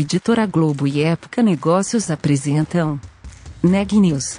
[0.00, 3.00] Editora Globo e Época Negócios apresentam
[3.60, 4.38] Neg News,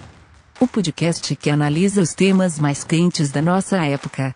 [0.57, 4.33] o podcast que analisa os temas mais quentes da nossa época.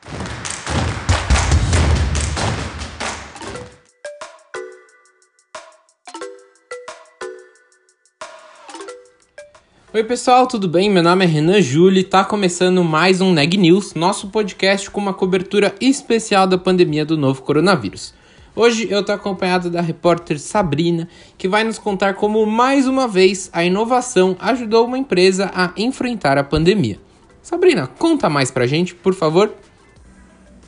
[9.94, 10.90] Oi pessoal, tudo bem?
[10.90, 15.00] Meu nome é Renan Júlio e tá começando mais um Neg News, nosso podcast com
[15.00, 18.14] uma cobertura especial da pandemia do novo coronavírus.
[18.56, 23.50] Hoje eu tô acompanhado da repórter Sabrina, que vai nos contar como mais uma vez
[23.52, 27.00] a inovação ajudou uma empresa a enfrentar a pandemia.
[27.42, 29.52] Sabrina, conta mais pra gente, por favor.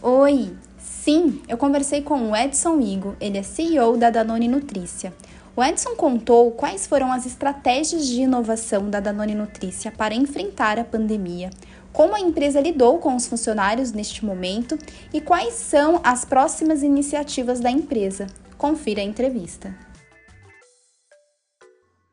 [0.01, 5.13] Oi, sim, eu conversei com o Edson Igo, ele é CEO da Danone Nutrícia.
[5.55, 10.83] O Edson contou quais foram as estratégias de inovação da Danone Nutrícia para enfrentar a
[10.83, 11.51] pandemia,
[11.95, 14.77] como a empresa lidou com os funcionários neste momento
[15.13, 18.27] e quais são as próximas iniciativas da empresa.
[18.57, 19.73] Confira a entrevista.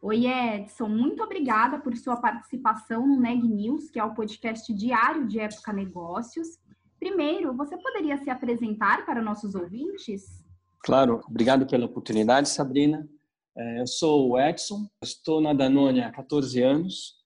[0.01, 5.27] Oi, Edson, muito obrigada por sua participação no Neg News, que é o podcast diário
[5.27, 6.59] de Época Negócios.
[6.98, 10.45] Primeiro, você poderia se apresentar para nossos ouvintes?
[10.85, 13.09] Claro, obrigado pela oportunidade, Sabrina.
[13.57, 17.22] É, eu sou o Edson, estou na Danone há 14 anos,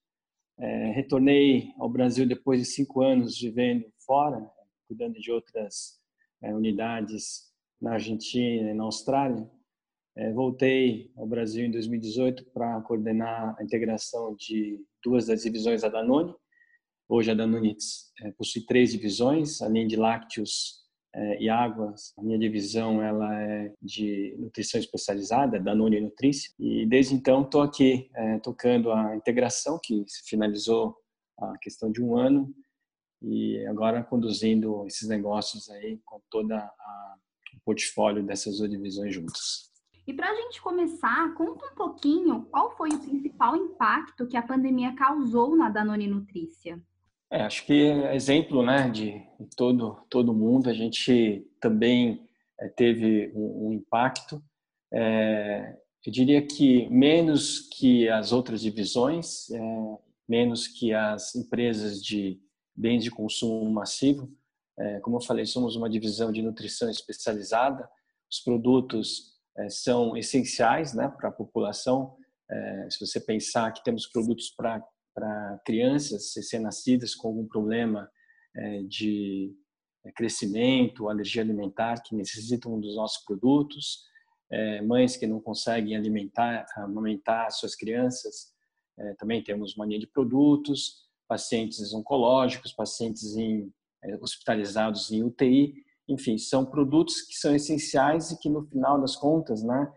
[0.59, 4.49] é, retornei ao Brasil depois de cinco anos vivendo fora,
[4.87, 5.99] cuidando de outras
[6.41, 9.49] é, unidades na Argentina e na Austrália.
[10.15, 15.89] É, voltei ao Brasil em 2018 para coordenar a integração de duas das divisões da
[15.89, 16.33] Danone.
[17.07, 17.75] Hoje a Danone
[18.21, 20.86] é, possui três divisões, além de lácteos
[21.17, 22.13] é, e águas.
[22.17, 28.09] A minha divisão ela é de nutrição especializada, Danone Nutrícia, e desde então estou aqui
[28.15, 30.95] é, tocando a integração que finalizou
[31.39, 32.53] a questão de um ano
[33.21, 36.57] e agora conduzindo esses negócios aí com toda
[37.55, 39.71] o portfólio dessas duas divisões juntas.
[40.05, 44.41] E para a gente começar, conta um pouquinho qual foi o principal impacto que a
[44.41, 46.81] pandemia causou na Danone Nutrícia.
[47.29, 49.21] É, acho que é exemplo né, de
[49.55, 52.25] todo, todo mundo, a gente também
[52.59, 54.41] é, teve um, um impacto.
[54.93, 59.59] É, eu diria que menos que as outras divisões, é,
[60.27, 62.39] menos que as empresas de
[62.73, 64.31] bens de consumo massivo.
[64.79, 67.89] É, como eu falei, somos uma divisão de nutrição especializada.
[68.31, 72.15] Os produtos é, são essenciais né, para a população.
[72.89, 74.81] se você pensar que temos produtos para
[75.17, 78.07] para crianças recém-nascidas com algum problema
[78.55, 79.51] é, de
[80.05, 84.05] é, crescimento, alergia alimentar, que necessitam dos nossos produtos,
[84.51, 88.55] é, mães que não conseguem alimentar, amamentar suas crianças,
[89.19, 93.71] também temos mania de produtos, pacientes oncológicos, pacientes em,
[94.19, 95.75] hospitalizados em UTI,
[96.09, 99.93] enfim, são produtos que são essenciais e que no final das contas, né,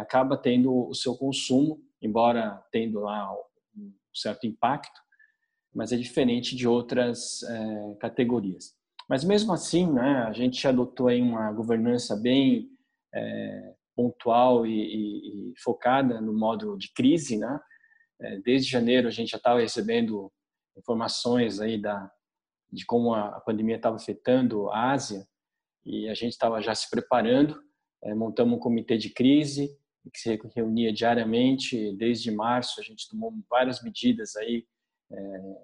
[0.00, 3.30] acaba tendo o seu consumo, embora tendo lá
[4.14, 5.00] certo impacto,
[5.74, 8.74] mas é diferente de outras é, categorias.
[9.08, 12.70] Mas mesmo assim, né, a gente adotou aí uma governança bem
[13.14, 17.60] é, pontual e, e, e, focada no modo de crise, né?
[18.20, 20.32] É, desde janeiro a gente já estava recebendo
[20.76, 22.10] informações aí da
[22.72, 25.24] de como a, a pandemia estava afetando a Ásia
[25.84, 27.60] e a gente estava já se preparando,
[28.02, 29.78] é, montamos um comitê de crise
[30.10, 32.80] que se reunia diariamente desde março.
[32.80, 34.66] A gente tomou várias medidas aí
[35.10, 35.56] é,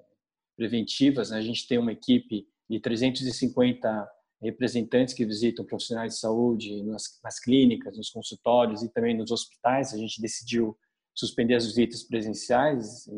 [0.56, 1.30] preventivas.
[1.30, 1.38] Né?
[1.38, 4.08] A gente tem uma equipe de 350
[4.42, 9.92] representantes que visitam profissionais de saúde nas, nas clínicas, nos consultórios e também nos hospitais.
[9.92, 10.76] A gente decidiu
[11.14, 13.08] suspender as visitas presenciais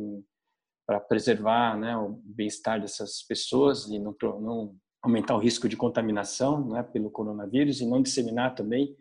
[0.84, 6.69] para preservar né, o bem-estar dessas pessoas e não, não, aumentar o risco de contaminação
[6.69, 8.97] né, pelo coronavírus e não disseminar também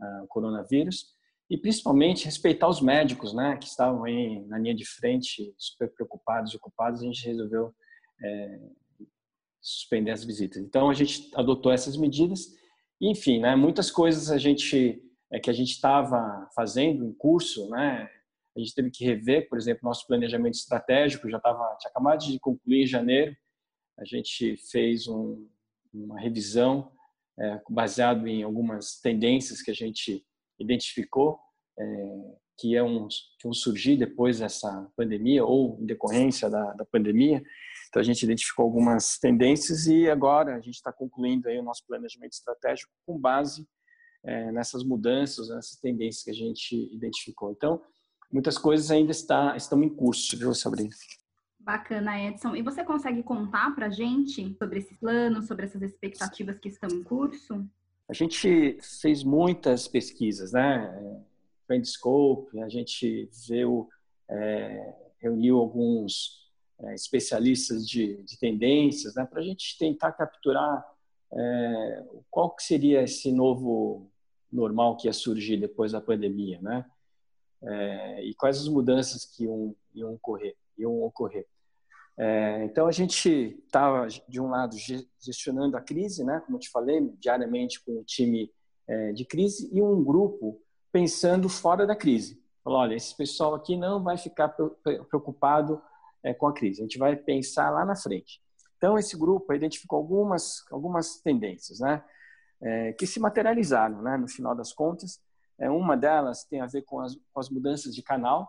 [0.00, 1.14] uh, o coronavírus
[1.50, 6.54] e principalmente respeitar os médicos, né, que estavam aí na linha de frente, super preocupados
[6.54, 7.74] ocupados, a gente resolveu
[8.22, 8.58] é,
[9.60, 10.62] suspender as visitas.
[10.62, 12.46] Então a gente adotou essas medidas,
[13.00, 18.08] enfim, né, muitas coisas a gente é, que a gente estava fazendo em curso, né,
[18.56, 22.38] a gente teve que rever, por exemplo, nosso planejamento estratégico já estava tinha acabado de
[22.38, 23.36] concluir em janeiro,
[23.98, 25.48] a gente fez um,
[25.92, 26.90] uma revisão
[27.38, 30.24] é, baseado em algumas tendências que a gente
[30.62, 31.38] identificou
[31.78, 31.84] é,
[32.58, 37.42] que é um que um surgir depois dessa pandemia ou em decorrência da, da pandemia.
[37.88, 41.84] Então a gente identificou algumas tendências e agora a gente está concluindo aí o nosso
[41.86, 43.66] planejamento estratégico com base
[44.24, 47.50] é, nessas mudanças, nessas tendências que a gente identificou.
[47.50, 47.82] Então
[48.30, 50.90] muitas coisas ainda está, estão em curso, viu, Sabrina?
[51.58, 52.56] Bacana, Edson.
[52.56, 57.04] E você consegue contar para gente sobre esse plano, sobre essas expectativas que estão em
[57.04, 57.68] curso?
[58.12, 61.24] A gente fez muitas pesquisas, né?
[61.66, 63.88] Trend Scope, a gente viu,
[64.28, 66.46] é, reuniu alguns
[66.78, 70.86] é, especialistas de, de, tendências, né, para a gente tentar capturar
[71.32, 74.10] é, qual que seria esse novo
[74.52, 76.84] normal que ia surgir depois da pandemia, né?
[77.62, 80.54] É, e quais as mudanças que iam, iam ocorrer.
[80.76, 81.46] Iam ocorrer.
[82.24, 84.76] É, então a gente estava de um lado
[85.18, 86.40] gestionando a crise, né?
[86.46, 88.48] Como eu te falei, diariamente com o time
[88.86, 92.40] é, de crise e um grupo pensando fora da crise.
[92.62, 94.50] Falou, olha, esse pessoal aqui não vai ficar
[95.10, 95.82] preocupado
[96.22, 96.80] é, com a crise.
[96.80, 98.40] A gente vai pensar lá na frente.
[98.76, 102.04] Então esse grupo identificou algumas algumas tendências, né?
[102.60, 104.16] É, que se materializaram, né?
[104.16, 105.20] No final das contas,
[105.58, 108.48] é, uma delas tem a ver com as, com as mudanças de canal.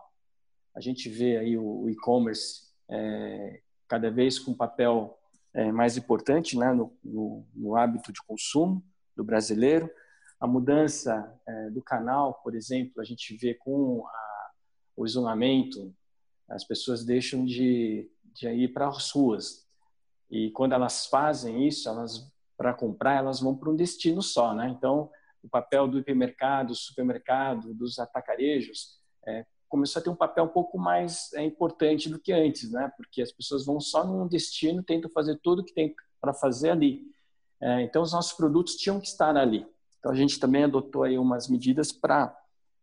[0.76, 5.18] A gente vê aí o, o e-commerce é, cada vez com um papel
[5.52, 8.84] é, mais importante né, no, no, no, hábito de consumo
[9.16, 9.90] do brasileiro.
[10.40, 14.50] A mudança é, do canal, por exemplo, a gente vê com a,
[14.96, 15.94] o isolamento,
[16.48, 19.66] as pessoas deixam de, de ir para as ruas.
[20.30, 24.68] E quando elas fazem isso, elas para comprar, elas vão para um destino só, né?
[24.68, 25.10] Então,
[25.42, 29.44] o papel do hipermercado, supermercado, dos atacarejos, é,
[29.74, 32.92] começou a ter um papel um pouco mais é, importante do que antes, né?
[32.96, 37.02] Porque as pessoas vão só num destino, tentam fazer tudo que tem para fazer ali.
[37.60, 39.66] É, então, os nossos produtos tinham que estar ali.
[39.98, 42.32] Então, a gente também adotou aí umas medidas para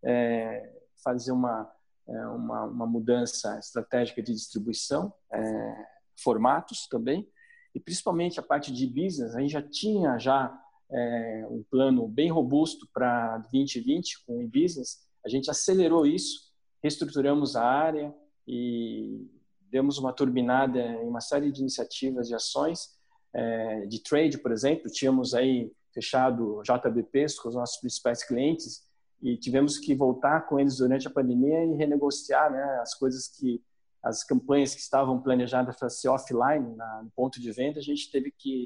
[0.04, 1.72] é, fazer uma,
[2.10, 5.86] é, uma, uma, mudança estratégica de distribuição, é,
[6.22, 7.26] formatos também,
[7.74, 10.62] e principalmente a parte de business, a gente já tinha já
[10.92, 16.51] é, um plano bem robusto para 2020 com o e-business, a gente acelerou isso,
[16.82, 18.14] reestruturamos a área
[18.48, 19.28] e
[19.70, 22.90] demos uma turbinada em uma série de iniciativas e ações
[23.34, 28.86] é, de trade, por exemplo, tínhamos aí fechado JBPs com os nossos principais clientes
[29.22, 33.62] e tivemos que voltar com eles durante a pandemia e renegociar né, as coisas que
[34.04, 38.10] as campanhas que estavam planejadas para ser offline na, no ponto de venda, a gente
[38.10, 38.66] teve que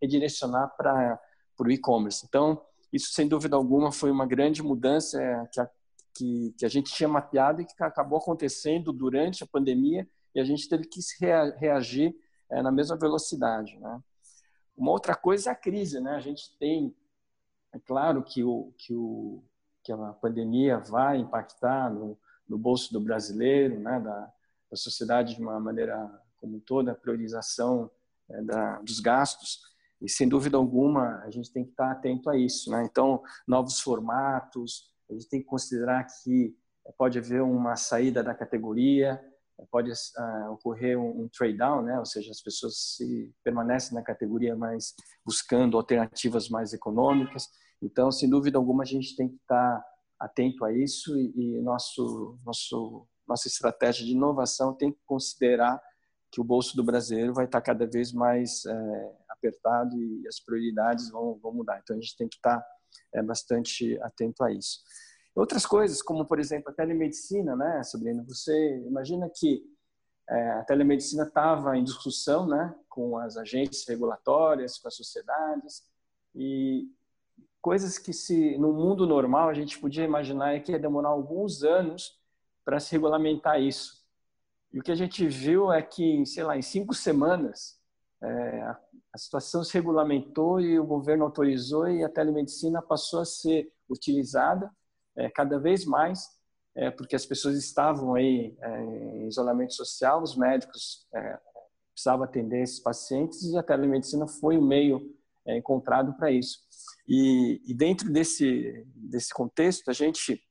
[0.00, 1.20] redirecionar para
[1.58, 2.24] o e-commerce.
[2.26, 2.62] Então,
[2.92, 5.18] isso sem dúvida alguma foi uma grande mudança
[5.52, 5.68] que a,
[6.18, 10.44] que, que a gente tinha mapeado e que acabou acontecendo durante a pandemia e a
[10.44, 11.00] gente teve que
[11.56, 12.14] reagir
[12.50, 13.78] é, na mesma velocidade.
[13.78, 14.02] Né?
[14.76, 16.00] Uma outra coisa é a crise.
[16.00, 16.12] Né?
[16.12, 16.94] A gente tem,
[17.72, 19.42] é claro que, o, que, o,
[19.82, 22.18] que a pandemia vai impactar no,
[22.48, 24.00] no bolso do brasileiro, né?
[24.00, 24.32] da,
[24.70, 27.90] da sociedade de uma maneira como toda, a priorização
[28.28, 29.60] é, da, dos gastos,
[30.00, 32.70] e sem dúvida alguma, a gente tem que estar atento a isso.
[32.70, 32.84] Né?
[32.84, 36.56] Então, novos formatos, a gente tem que considerar que
[36.96, 39.20] pode haver uma saída da categoria,
[39.70, 41.98] pode uh, ocorrer um, um trade down, né?
[41.98, 44.94] ou seja, as pessoas se permanecem na categoria, mas
[45.24, 47.48] buscando alternativas mais econômicas.
[47.82, 49.84] Então, sem dúvida alguma, a gente tem que estar
[50.18, 55.80] atento a isso e, e nosso, nosso, nossa estratégia de inovação tem que considerar
[56.30, 61.10] que o bolso do brasileiro vai estar cada vez mais é, apertado e as prioridades
[61.10, 61.80] vão, vão mudar.
[61.82, 62.62] Então a gente tem que estar
[63.14, 64.80] é, bastante atento a isso.
[65.34, 68.24] Outras coisas, como por exemplo a telemedicina, né, Sabrina?
[68.26, 69.62] Você imagina que
[70.28, 75.82] é, a telemedicina estava em discussão, né, com as agências regulatórias, com as sociedades
[76.34, 76.88] e
[77.60, 81.62] coisas que se no mundo normal a gente podia imaginar é que ia demorar alguns
[81.62, 82.18] anos
[82.64, 84.04] para se regulamentar isso.
[84.72, 87.80] E o que a gente viu é que, sei lá, em cinco semanas
[88.22, 88.76] é,
[89.18, 94.70] a, situação se regulamentou e o governo autorizou e a telemedicina passou a ser utilizada
[95.16, 96.24] é, cada vez mais,
[96.76, 101.38] é, porque as pessoas estavam aí é, em isolamento social, os médicos é,
[101.92, 105.12] precisavam atender esses pacientes e a telemedicina foi o meio
[105.44, 106.60] é, encontrado para isso.
[107.06, 110.42] E, e, dentro desse, desse contexto, a gente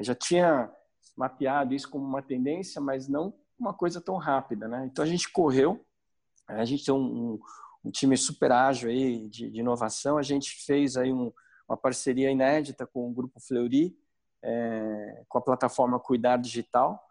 [0.00, 0.72] já tinha
[1.14, 4.88] mapeado isso como uma tendência, mas não uma coisa tão rápida, né?
[4.90, 5.84] Então a gente correu
[6.48, 7.38] a gente tem um,
[7.84, 10.18] um time super ágil aí de, de, inovação.
[10.18, 11.32] A gente fez aí um,
[11.68, 13.96] uma parceria inédita com o Grupo Fleury,
[14.42, 17.02] é, com a plataforma Cuidar Digital.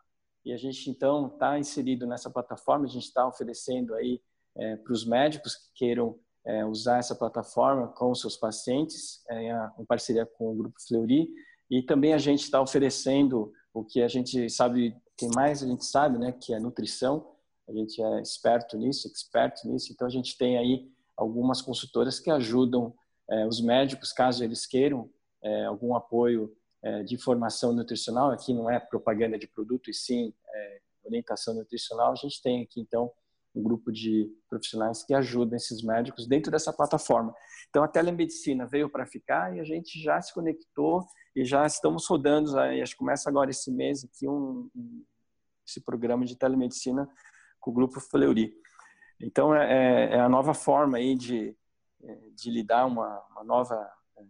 [0.45, 2.85] E a gente, então, está inserido nessa plataforma.
[2.85, 4.21] A gente está oferecendo aí
[4.55, 9.85] é, para os médicos que queiram é, usar essa plataforma com seus pacientes, é, em
[9.85, 11.29] parceria com o Grupo Fleury.
[11.69, 15.85] E também a gente está oferecendo o que a gente sabe, quem mais a gente
[15.85, 17.36] sabe, né, que é nutrição
[17.67, 22.29] a gente é esperto nisso, experto nisso, então a gente tem aí algumas consultoras que
[22.29, 22.93] ajudam
[23.29, 25.09] é, os médicos, caso eles queiram
[25.43, 30.33] é, algum apoio é, de formação nutricional, aqui não é propaganda de produto, e sim
[31.05, 33.09] orientação nutricional, a gente tem aqui então
[33.55, 37.33] um grupo de profissionais que ajudam esses médicos dentro dessa plataforma.
[37.69, 41.03] Então, a telemedicina veio para ficar e a gente já se conectou
[41.35, 44.69] e já estamos rodando, acho que começa agora esse mês aqui, um
[45.67, 47.09] esse programa de telemedicina
[47.67, 48.53] com o Grupo Fleury.
[49.19, 51.53] Então, é, é, é a nova forma aí de,
[52.33, 53.75] de lidar uma, uma nova
[54.17, 54.23] é,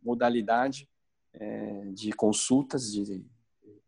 [0.00, 0.88] modalidade
[1.34, 3.26] é, de consultas de,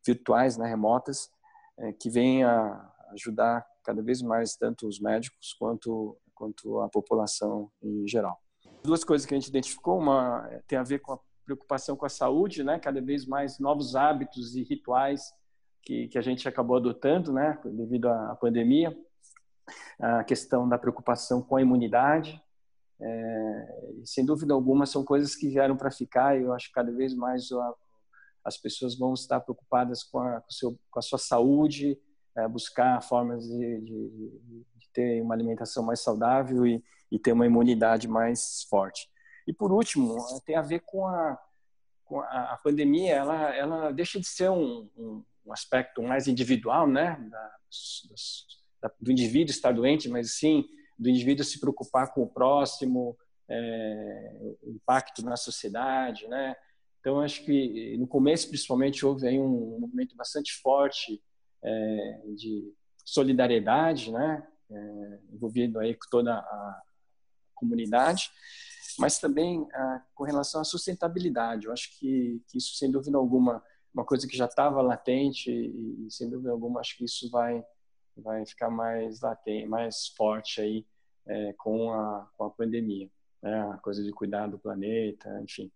[0.05, 1.31] virtuais, né, remotas,
[1.77, 7.69] é, que vem a ajudar cada vez mais tanto os médicos quanto quanto a população
[7.83, 8.41] em geral.
[8.85, 12.09] Duas coisas que a gente identificou, uma tem a ver com a preocupação com a
[12.09, 15.33] saúde, né, cada vez mais novos hábitos e rituais
[15.83, 18.97] que, que a gente acabou adotando, né, devido à pandemia,
[20.01, 22.41] a questão da preocupação com a imunidade,
[23.01, 26.91] é, sem dúvida alguma são coisas que vieram para ficar e eu acho que cada
[26.91, 27.75] vez mais a,
[28.45, 31.99] as pessoas vão estar preocupadas com a, com seu, com a sua saúde,
[32.37, 34.11] é, buscar formas de, de,
[34.75, 39.09] de, ter uma alimentação mais saudável e, e, ter uma imunidade mais forte.
[39.47, 41.39] E por último, tem a ver com a,
[42.05, 46.87] com a, a pandemia, ela, ela deixa de ser um, um, um aspecto mais individual,
[46.87, 47.51] né, da,
[48.83, 50.65] da, do indivíduo estar doente, mas sim
[50.99, 53.17] do indivíduo se preocupar com o próximo,
[53.49, 56.55] é, o impacto na sociedade, né?
[57.01, 61.23] Então acho que no começo principalmente houve aí um movimento bastante forte
[61.63, 62.75] é, de
[63.05, 64.47] solidariedade, né?
[64.71, 66.83] É, envolvido aí com toda a
[67.55, 68.31] comunidade,
[68.99, 71.67] mas também ah, com relação à sustentabilidade.
[71.67, 73.63] Eu acho que, que isso sem dúvida alguma
[73.99, 77.65] uma coisa que já estava latente e, e, sem dúvida alguma acho que isso vai
[78.17, 80.87] vai ficar mais latente, mais forte aí
[81.27, 83.11] é, com a com a pandemia,
[83.43, 83.71] né?
[83.73, 85.71] A coisa de cuidar do planeta, enfim,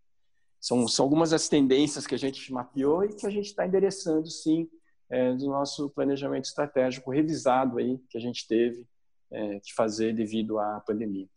[0.61, 4.29] são são algumas das tendências que a gente mapeou e que a gente está endereçando
[4.29, 4.69] sim
[5.11, 8.87] é, do nosso planejamento estratégico revisado aí que a gente teve
[9.31, 11.29] é, que fazer devido à pandemia.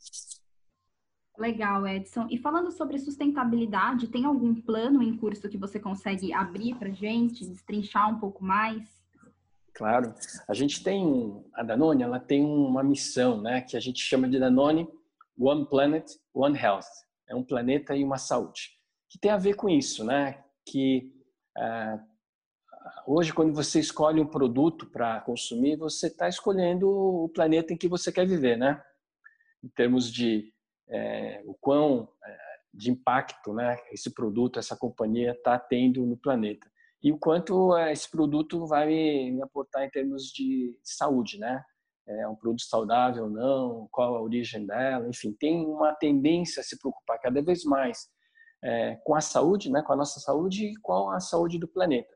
[1.38, 2.28] Legal, Edson.
[2.30, 7.46] E falando sobre sustentabilidade, tem algum plano em curso que você consegue abrir para gente,
[7.46, 8.84] destrinchar um pouco mais?
[9.74, 10.14] Claro.
[10.48, 14.40] A gente tem a Danone, ela tem uma missão, né, que a gente chama de
[14.40, 14.88] Danone
[15.38, 16.88] One Planet, One Health.
[17.28, 18.72] É um planeta e uma saúde.
[19.10, 20.44] Que tem a ver com isso, né?
[20.66, 21.12] Que
[21.58, 22.00] uh,
[23.06, 27.88] hoje, quando você escolhe um produto para consumir, você está escolhendo o planeta em que
[27.88, 28.82] você quer viver, né?
[29.64, 30.54] Em termos de
[30.90, 32.38] é, o quão é,
[32.74, 36.70] de impacto né, esse produto, essa companhia está tendo no planeta.
[37.02, 41.64] E o quanto é, esse produto vai me aportar em termos de saúde, né?
[42.08, 46.64] É um produto saudável ou não, qual a origem dela, enfim, tem uma tendência a
[46.64, 48.08] se preocupar cada vez mais
[48.64, 52.14] é, com a saúde, né, com a nossa saúde e com a saúde do planeta.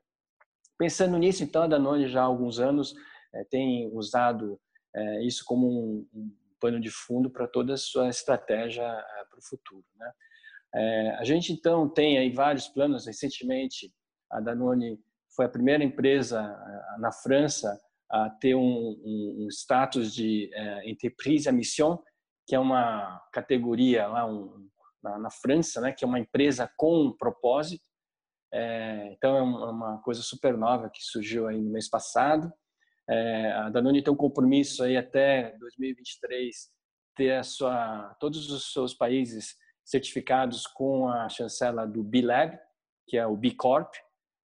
[0.78, 2.94] Pensando nisso, então, a Danone já há alguns anos
[3.34, 4.60] é, tem usado
[4.94, 9.38] é, isso como um, um pano de fundo para toda a sua estratégia eh, para
[9.38, 9.84] o futuro.
[9.96, 10.12] Né?
[10.74, 13.06] É, a gente então tem aí vários planos.
[13.06, 13.92] Recentemente,
[14.30, 14.98] a Danone
[15.34, 20.90] foi a primeira empresa eh, na França a ter um, um, um status de é,
[20.90, 21.96] entreprise à mission,
[22.44, 24.68] que é uma categoria lá um,
[25.00, 27.84] na, na, França, né, que é uma empresa com um propósito.
[28.52, 32.52] É, então é uma coisa super nova que surgiu aí no mês passado.
[33.10, 36.70] É, a Danone tem um compromisso aí até 2023
[37.16, 42.56] ter a sua, todos os seus países certificados com a chancela do B Lab,
[43.08, 43.92] que é o B Corp,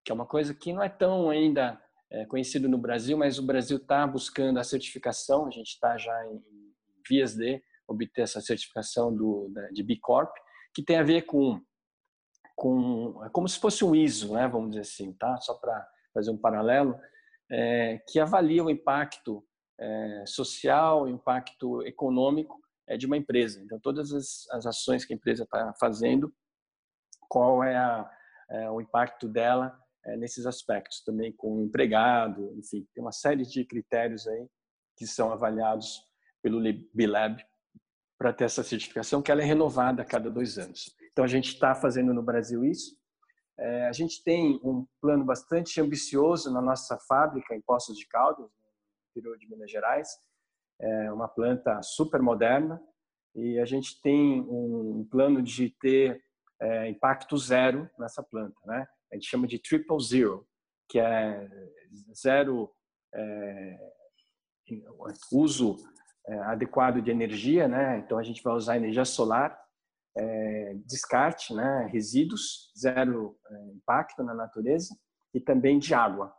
[0.03, 1.79] que é uma coisa que não é tão ainda
[2.12, 5.45] é, conhecido no Brasil, mas o Brasil está buscando a certificação.
[5.45, 6.41] A gente está já em,
[7.07, 10.34] vias de obter essa certificação do, de B Corp,
[10.74, 11.62] que tem a ver com
[12.55, 14.48] com é como se fosse um ISO, né?
[14.48, 15.38] Vamos dizer assim, tá?
[15.41, 16.98] Só para fazer um paralelo
[17.51, 19.45] é, que avalia o impacto
[19.79, 23.61] é, social, o impacto econômico é, de uma empresa.
[23.63, 26.33] Então, todas as, as ações que a empresa está fazendo,
[27.27, 28.09] qual é, a,
[28.49, 33.43] é, o impacto dela é, nesses aspectos, também com o empregado, enfim, tem uma série
[33.43, 34.47] de critérios aí
[34.95, 36.01] que são avaliados
[36.41, 36.61] pelo
[36.93, 37.43] B-Lab
[38.17, 40.95] para ter essa certificação, que ela é renovada a cada dois anos.
[41.11, 42.95] Então, a gente está fazendo no Brasil isso,
[43.57, 48.45] é, a gente tem um plano bastante ambicioso na nossa fábrica em Poços de Caldas,
[48.45, 48.50] no
[49.12, 50.09] interior de Minas Gerais,
[50.79, 52.81] é uma planta super moderna
[53.33, 56.21] e a gente tem um plano de ter
[56.59, 58.88] é, impacto zero nessa planta, né?
[59.12, 60.45] A gente chama de triple zero,
[60.89, 61.50] que é
[62.13, 62.74] zero
[63.13, 63.77] é,
[65.31, 65.77] uso
[66.27, 68.00] é, adequado de energia, né?
[68.00, 69.64] Então a gente vai usar energia solar
[70.17, 74.95] é, descarte, né, resíduos, zero é, impacto na natureza
[75.34, 76.34] e também de água.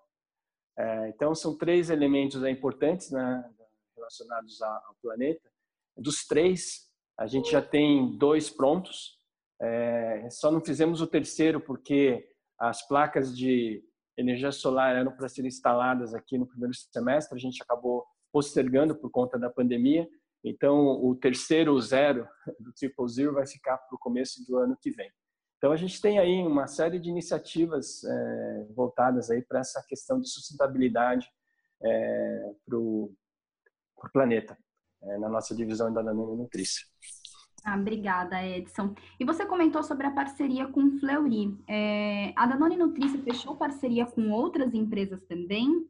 [0.79, 3.45] É, então, são três elementos importantes né,
[3.97, 5.51] relacionados ao planeta.
[5.97, 9.19] Dos três, a gente já tem dois prontos.
[9.61, 12.29] É, só não fizemos o terceiro porque
[12.59, 13.83] as placas de
[14.17, 17.37] energia solar eram para serem instaladas aqui no primeiro semestre.
[17.37, 20.09] A gente acabou postergando por conta da pandemia.
[20.49, 22.25] Então, o terceiro zero
[22.61, 25.11] do Triple Zero vai ficar para o começo do ano que vem.
[25.59, 30.21] Então, a gente tem aí uma série de iniciativas é, voltadas aí para essa questão
[30.21, 31.29] de sustentabilidade
[31.83, 33.13] é, para o
[34.13, 34.57] planeta,
[35.03, 36.87] é, na nossa divisão da Danone Nutrícia.
[37.65, 38.95] Ah, obrigada, Edson.
[39.19, 41.59] E você comentou sobre a parceria com o Fleury.
[41.67, 45.89] É, a Danone Nutrícia fechou parceria com outras empresas também?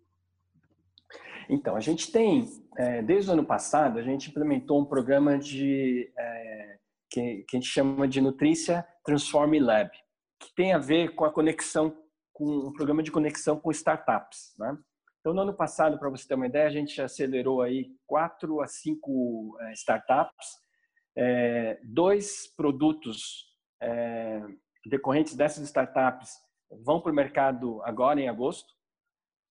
[1.49, 2.45] Então, a gente tem,
[2.77, 6.79] é, desde o ano passado, a gente implementou um programa de é,
[7.11, 9.91] que, que, a gente chama de Nutrícia Transform Lab,
[10.41, 11.97] que tem a ver com a conexão,
[12.33, 14.55] com um programa de conexão com startups.
[14.59, 14.77] Né?
[15.21, 18.67] Então, no ano passado, para você ter uma ideia, a gente acelerou aí quatro a
[18.67, 20.47] cinco é, startups,
[21.17, 23.47] é, dois produtos
[23.81, 24.43] é,
[24.85, 26.31] decorrentes dessas startups
[26.85, 28.76] vão para o mercado agora em agosto.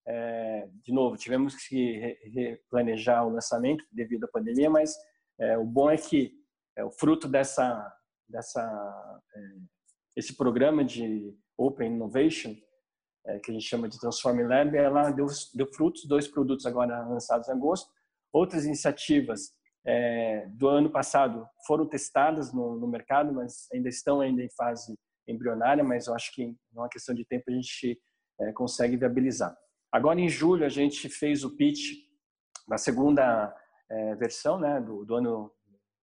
[0.08, 4.96] É, de novo, tivemos que replanejar o lançamento devido à pandemia, mas
[5.40, 6.34] é, o bom é que
[6.78, 7.92] é, o fruto dessa,
[8.28, 8.62] dessa
[9.36, 9.40] é,
[10.16, 12.56] esse programa de Open Innovation
[13.26, 17.08] é, que a gente chama de Transform Lab, ela deu, deu frutos, dois produtos agora
[17.08, 17.90] lançados em agosto.
[18.32, 19.52] Outras iniciativas
[19.84, 24.96] é, do ano passado foram testadas no, no, mercado, mas ainda estão ainda em fase
[25.28, 28.00] embrionária, mas eu acho que em uma questão de tempo a gente
[28.54, 29.56] consegue viabilizar.
[29.96, 31.94] Agora em julho a gente fez o pitch
[32.68, 33.56] da segunda
[33.90, 35.50] é, versão, né, do, do ano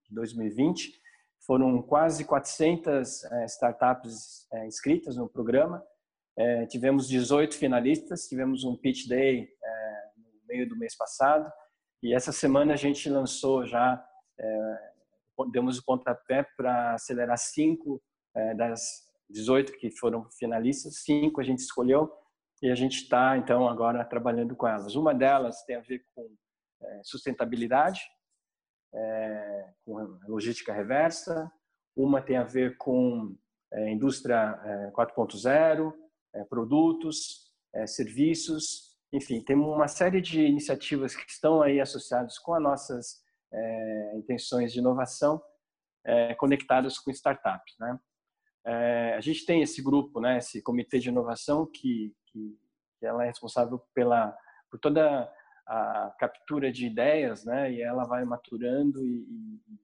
[0.08, 0.98] 2020.
[1.46, 5.84] Foram quase 400 é, startups é, inscritas no programa.
[6.38, 11.52] É, tivemos 18 finalistas, tivemos um pitch day é, no meio do mês passado.
[12.02, 14.02] E essa semana a gente lançou já,
[14.40, 14.92] é,
[15.52, 18.02] demos o pontapé para acelerar cinco
[18.56, 18.80] das
[19.28, 22.10] 18 que foram finalistas, cinco a gente escolheu
[22.62, 24.94] e a gente está então agora trabalhando com elas.
[24.94, 26.32] Uma delas tem a ver com
[26.80, 28.00] é, sustentabilidade,
[28.94, 29.96] é, com
[30.28, 31.50] logística reversa,
[31.96, 33.36] uma tem a ver com
[33.88, 35.94] indústria 4.0,
[36.34, 42.54] é, produtos, é, serviços, enfim, tem uma série de iniciativas que estão aí associadas com
[42.54, 43.22] as nossas
[43.52, 45.42] é, intenções de inovação
[46.04, 47.98] é, conectadas com startups, né?
[48.64, 52.58] É, a gente tem esse grupo, né, esse comitê de inovação que, que,
[52.98, 54.36] que ela é responsável pela
[54.70, 55.30] por toda
[55.66, 59.80] a captura de ideias, né, e ela vai maturando e, e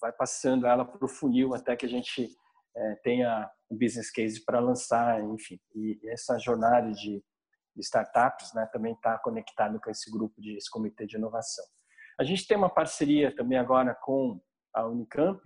[0.00, 2.30] vai passando ela para o funil até que a gente
[2.74, 5.60] é, tenha um business case para lançar, enfim.
[5.74, 7.22] E essa jornada de,
[7.78, 11.64] startups né, também está conectado com esse grupo, de, esse comitê de inovação.
[12.18, 14.38] A gente tem uma parceria também agora com
[14.74, 15.40] a Unicamp.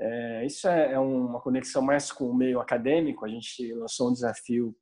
[0.00, 3.24] É, isso é, é uma conexão mais com o meio acadêmico.
[3.24, 4.74] A gente lançou um desafio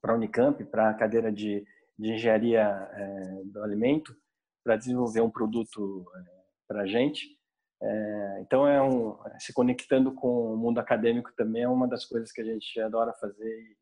[0.00, 1.64] para a Unicamp, para a cadeira de,
[1.98, 4.14] de engenharia é, do alimento,
[4.62, 7.38] para desenvolver um produto é, para a gente.
[7.82, 12.30] É, então, é um, se conectando com o mundo acadêmico também é uma das coisas
[12.30, 13.76] que a gente adora fazer.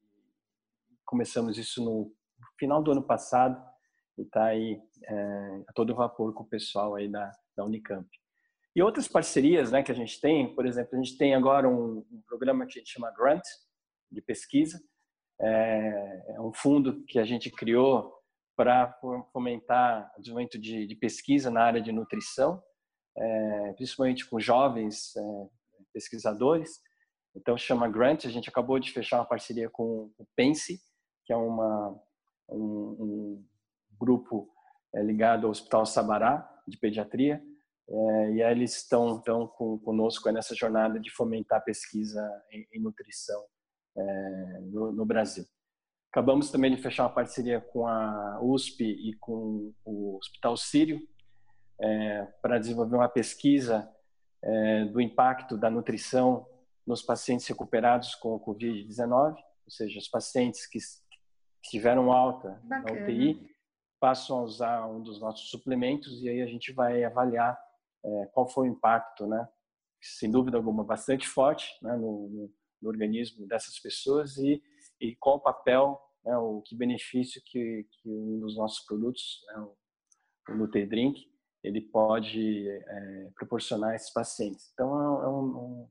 [1.04, 2.12] Começamos isso no
[2.56, 3.61] final do ano passado
[4.16, 8.08] e está aí é, a todo vapor com o pessoal aí da, da Unicamp.
[8.79, 12.07] E outras parcerias né, que a gente tem, por exemplo, a gente tem agora um,
[12.12, 13.43] um programa que a gente chama Grant,
[14.09, 14.81] de pesquisa.
[15.41, 18.14] É, é um fundo que a gente criou
[18.57, 18.97] para
[19.33, 22.62] fomentar o desenvolvimento de, de pesquisa na área de nutrição
[23.19, 25.49] é, principalmente com jovens é,
[25.93, 26.81] pesquisadores.
[27.35, 28.27] Então chama Grant.
[28.27, 30.81] A gente acabou de fechar uma parceria com o Pense,
[31.25, 32.01] que é uma,
[32.49, 33.45] um, um
[34.01, 34.49] grupo
[34.95, 37.43] é, ligado ao Hospital Sabará de pediatria.
[37.90, 42.20] É, e aí eles estão então com, conosco nessa jornada de fomentar a pesquisa
[42.51, 43.42] em, em nutrição
[43.96, 45.44] é, no, no Brasil.
[46.11, 51.01] Acabamos também de fechar uma parceria com a USP e com o Hospital Sírio,
[51.81, 53.88] é, para desenvolver uma pesquisa
[54.42, 56.46] é, do impacto da nutrição
[56.87, 60.79] nos pacientes recuperados com o Covid-19, ou seja, os pacientes que
[61.62, 63.01] tiveram alta Bacana.
[63.01, 63.51] na UTI
[64.01, 67.59] passam a usar um dos nossos suplementos e aí a gente vai avaliar
[68.23, 69.49] é, qual foi o impacto, né?
[70.01, 74.62] Sem dúvida alguma, bastante forte né, no, no, no organismo dessas pessoas e,
[75.01, 79.59] e qual o papel, né, o que benefício que, que um dos nossos produtos, né,
[79.59, 79.77] o,
[80.51, 81.29] o Nutridrink,
[81.64, 84.71] ele pode é, proporcionar a esses pacientes.
[84.73, 85.88] Então, é, é um,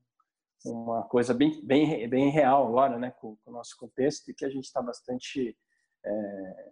[0.65, 4.45] uma coisa bem, bem, bem real agora, né, com, com o nosso contexto, e que
[4.45, 5.58] a gente está bastante
[6.06, 6.71] é,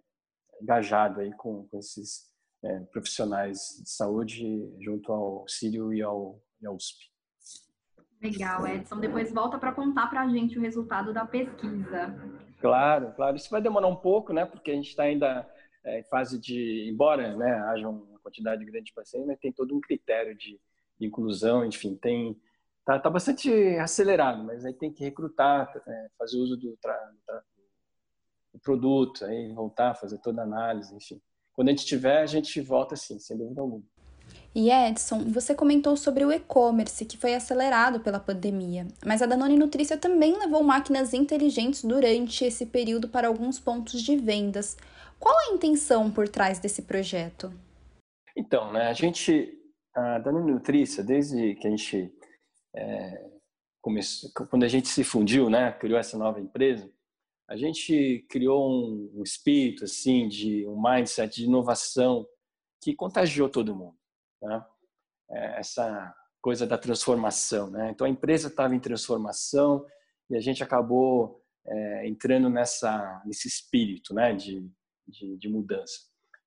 [0.62, 6.66] engajado aí com, com esses é, profissionais de saúde junto ao Sírio e ao, e
[6.66, 7.12] ao USP.
[8.22, 9.00] Legal, Edson.
[9.00, 12.16] Depois volta para contar para a gente o resultado da pesquisa.
[12.60, 13.36] Claro, claro.
[13.36, 14.46] Isso vai demorar um pouco, né?
[14.46, 15.48] Porque a gente está ainda
[15.84, 19.76] é, em fase de, embora né, haja uma quantidade grande de pacientes, mas tem todo
[19.76, 20.60] um critério de,
[21.00, 22.36] de inclusão, enfim, tem
[22.84, 26.98] tá, tá bastante acelerado, mas aí tem que recrutar, é, fazer uso do, tra,
[28.54, 31.22] do, produto, aí voltar, fazer toda a análise, enfim.
[31.56, 33.84] Quando a gente tiver, a gente volta sim, sem dúvida alguma.
[34.54, 39.58] E Edson, você comentou sobre o e-commerce que foi acelerado pela pandemia, mas a Danone
[39.58, 44.78] Nutrícia também levou máquinas inteligentes durante esse período para alguns pontos de vendas.
[45.20, 47.54] Qual a intenção por trás desse projeto?
[48.36, 49.54] Então, né, a gente,
[49.94, 52.14] a Danone Nutrícia, desde que a gente
[52.74, 53.26] é,
[53.82, 56.90] começou, quando a gente se fundiu, né, criou essa nova empresa,
[57.48, 62.28] a gente criou um, um espírito assim de um mindset de inovação
[62.82, 63.98] que contagiou todo mundo
[64.42, 64.66] né?
[65.30, 67.70] É, essa coisa da transformação.
[67.72, 67.90] Né?
[67.92, 69.86] Então a empresa estava em transformação
[70.30, 74.70] e a gente acabou é, entrando nessa nesse espírito, né, de,
[75.08, 76.02] de, de mudança.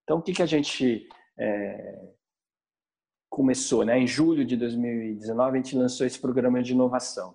[0.05, 1.09] Então o que que a gente
[1.39, 2.13] é,
[3.29, 3.99] começou, né?
[3.99, 7.35] Em julho de 2019 a gente lançou esse programa de inovação.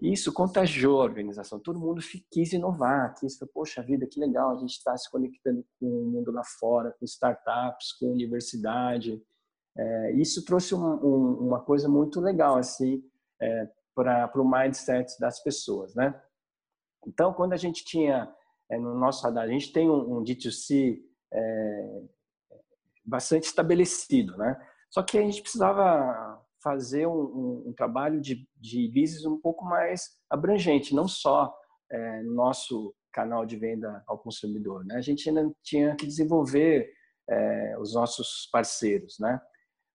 [0.00, 1.58] Isso contagiou a organização.
[1.60, 5.86] Todo mundo quis inovar, quis, poxa vida, que legal, a gente está se conectando com
[5.86, 9.22] o mundo lá fora, com startups, com universidade,
[9.76, 13.02] é, isso trouxe um, um, uma coisa muito legal assim
[13.40, 16.20] é, para o mindset das pessoas, né?
[17.06, 18.32] Então, quando a gente tinha
[18.70, 21.02] é, no nosso radar, a gente tem um, um D2C
[21.32, 22.02] é,
[23.04, 24.56] bastante estabelecido, né?
[24.90, 28.90] Só que a gente precisava fazer um, um trabalho de, de
[29.28, 31.54] um pouco mais abrangente, não só
[31.92, 34.96] é, no nosso canal de venda ao consumidor, né?
[34.96, 36.90] A gente ainda tinha que desenvolver
[37.28, 39.40] é, os nossos parceiros, né?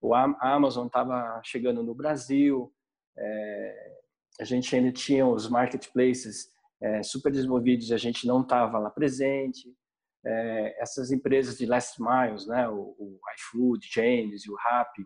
[0.01, 2.71] o a Amazon estava chegando no Brasil,
[3.17, 3.95] é,
[4.39, 6.49] a gente ainda tinha os marketplaces
[6.81, 9.67] é, super desenvolvidos e a gente não estava lá presente.
[10.25, 15.05] É, essas empresas de last miles, né, o, o iFood, James e o Rappi,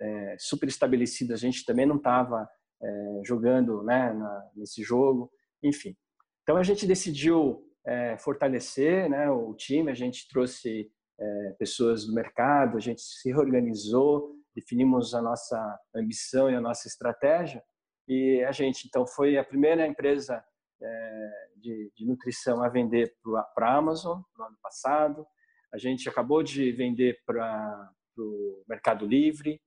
[0.00, 2.48] é, super estabelecidas, a gente também não estava
[2.82, 5.30] é, jogando né, na, nesse jogo,
[5.62, 5.96] enfim.
[6.42, 12.14] Então a gente decidiu é, fortalecer né, o time, a gente trouxe é, pessoas do
[12.14, 17.62] mercado, a gente se reorganizou, definimos a nossa ambição e a nossa estratégia
[18.10, 20.44] e a gente então foi a primeira empresa
[20.82, 23.14] é, de, de, nutrição a vender
[23.54, 25.24] para a Amazon no ano passado.
[25.72, 29.60] A gente acabou de vender para o Mercado Livre.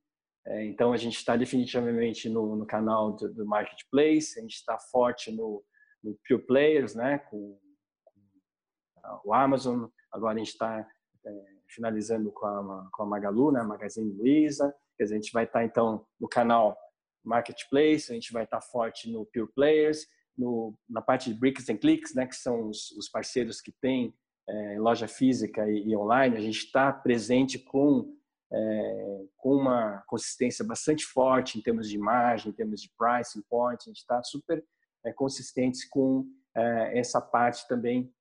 [0.46, 4.38] É, então a gente está definitivamente no, no canal do, do, marketplace.
[4.38, 5.64] A gente está forte no,
[6.04, 7.20] no pure players, né?
[7.30, 7.58] Com,
[8.06, 9.86] com o Amazon.
[10.12, 10.88] Agora a gente está
[11.26, 14.74] é, finalizando com a, com a Magalu, né, Magazine Luiza.
[14.98, 16.78] Quer dizer, a gente vai estar, então, no canal
[17.24, 20.06] Marketplace, a gente vai estar forte no Pure Players,
[20.38, 24.14] no, na parte de Bricks and Clicks, né, que são os, os parceiros que têm
[24.48, 26.38] é, loja física e, e, online.
[26.38, 28.16] A gente está presente com,
[28.54, 33.82] é, com uma consistência bastante forte em termos de margem, em termos de pricing point.
[33.82, 34.64] A gente está super
[35.04, 38.14] é, consistente com é, essa parte também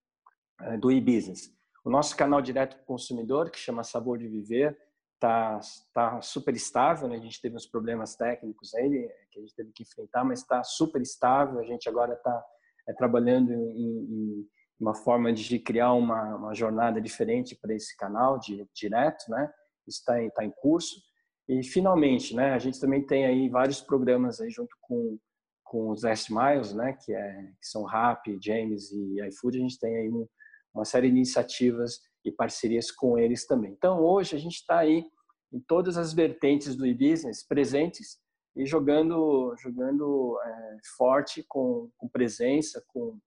[0.61, 1.55] é, do e-business.
[1.85, 4.79] O nosso canal direto para o consumidor, que chama Sabor de Viver,
[5.15, 5.61] está
[5.93, 7.09] tá super estável.
[7.09, 7.17] Né?
[7.17, 10.63] A gente teve uns problemas técnicos aí que a gente teve que enfrentar, mas está
[10.65, 11.61] super estável.
[11.61, 12.45] A gente agora está
[12.89, 14.49] é, trabalhando em, em,
[14.81, 19.53] uma forma de criar uma, uma jornada diferente para esse canal de, direto, né?
[19.87, 21.01] Está em, tá em curso.
[21.49, 22.53] E finalmente, né?
[22.53, 25.19] A gente também tem aí vários programas aí junto com
[25.65, 26.93] com os Last Miles, né?
[27.03, 29.57] Que é que são Rappi, James e iFood.
[29.57, 30.27] A gente tem aí um
[30.75, 33.73] uma série de iniciativas e parcerias com eles também.
[33.73, 35.05] Então, hoje a gente está aí
[35.53, 38.19] em todas as vertentes do e-business presentes
[38.57, 43.19] e jogando, jogando é, forte com, com presença, com,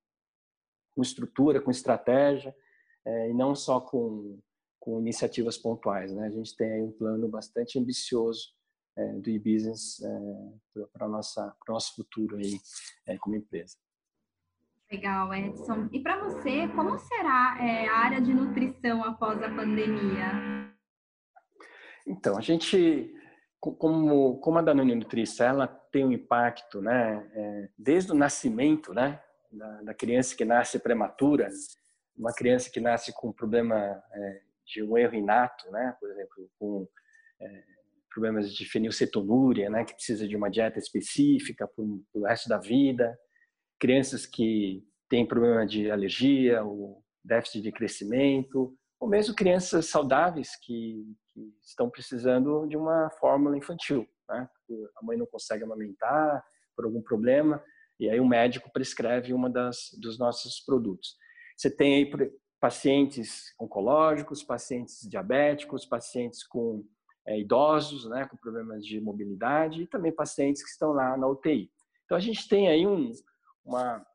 [0.96, 2.56] com, estrutura, com estratégia
[3.06, 4.39] é, e não só com,
[4.86, 6.13] com iniciativas pontuais.
[6.13, 6.28] Né?
[6.28, 8.54] A gente tem aí um plano bastante ambicioso
[8.95, 12.60] é, do e-business é, para o nosso futuro aí,
[13.08, 13.76] é, como empresa.
[14.91, 15.89] Legal, Edson.
[15.91, 20.71] E para você, como será é, a área de nutrição após a pandemia?
[22.06, 23.12] Então, a gente,
[23.60, 29.19] como, como a Danone Nutrição, ela tem um impacto, né, é, desde o nascimento, né,
[29.52, 31.50] da, da, criança que nasce prematura,
[32.15, 33.76] uma criança que nasce com problema
[34.13, 36.88] é, de um erro inato, né, por exemplo, com
[37.41, 37.63] é,
[38.13, 43.17] problemas de fenilcetonúria, né, que precisa de uma dieta específica para o resto da vida,
[43.80, 51.06] crianças que têm problema de alergia, o déficit de crescimento, ou mesmo crianças saudáveis que,
[51.34, 54.49] que estão precisando de uma fórmula infantil, né?
[54.97, 56.43] A mãe não consegue amamentar
[56.75, 57.63] por algum problema
[57.99, 61.15] e aí o médico prescreve uma das dos nossos produtos.
[61.56, 66.86] Você tem aí pacientes oncológicos, pacientes diabéticos, pacientes com
[67.26, 71.72] é, idosos, né, com problemas de mobilidade e também pacientes que estão lá na UTI.
[72.06, 73.12] Então a gente tem aí um,
[73.63, 74.06] uma,